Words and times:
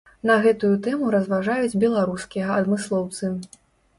На 0.27 0.35
гэтую 0.45 0.69
тэму 0.85 1.09
разважаюць 1.15 1.79
беларускія 1.83 2.47
адмыслоўцы. 2.61 3.29